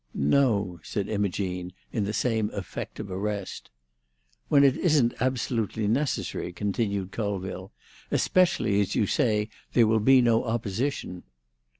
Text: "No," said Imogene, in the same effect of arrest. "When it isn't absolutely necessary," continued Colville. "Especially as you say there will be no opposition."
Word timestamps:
"No," 0.15 0.79
said 0.81 1.07
Imogene, 1.07 1.73
in 1.93 2.05
the 2.05 2.11
same 2.13 2.49
effect 2.55 2.99
of 2.99 3.11
arrest. 3.11 3.69
"When 4.49 4.63
it 4.63 4.75
isn't 4.75 5.13
absolutely 5.19 5.87
necessary," 5.87 6.51
continued 6.53 7.11
Colville. 7.11 7.71
"Especially 8.09 8.81
as 8.81 8.95
you 8.95 9.05
say 9.05 9.47
there 9.73 9.85
will 9.85 9.99
be 9.99 10.19
no 10.19 10.43
opposition." 10.43 11.21